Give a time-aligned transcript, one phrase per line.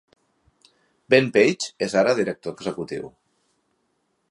[1.13, 3.13] Ben Page ara és director executiu.